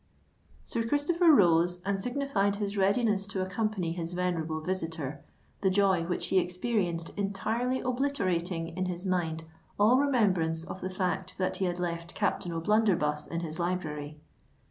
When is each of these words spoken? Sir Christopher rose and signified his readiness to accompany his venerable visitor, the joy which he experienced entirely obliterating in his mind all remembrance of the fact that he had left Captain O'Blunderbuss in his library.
Sir 0.65 0.81
Christopher 0.83 1.31
rose 1.31 1.79
and 1.85 1.99
signified 1.99 2.55
his 2.55 2.75
readiness 2.75 3.27
to 3.27 3.43
accompany 3.43 3.91
his 3.91 4.13
venerable 4.13 4.59
visitor, 4.59 5.23
the 5.61 5.69
joy 5.69 6.05
which 6.05 6.29
he 6.29 6.39
experienced 6.39 7.11
entirely 7.17 7.81
obliterating 7.81 8.69
in 8.69 8.87
his 8.87 9.05
mind 9.05 9.43
all 9.79 9.97
remembrance 9.99 10.63
of 10.63 10.81
the 10.81 10.89
fact 10.89 11.37
that 11.37 11.57
he 11.57 11.65
had 11.65 11.77
left 11.77 12.15
Captain 12.15 12.51
O'Blunderbuss 12.51 13.27
in 13.27 13.41
his 13.41 13.59
library. 13.59 14.19